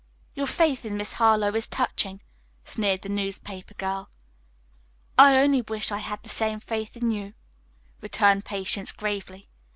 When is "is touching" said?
1.53-2.21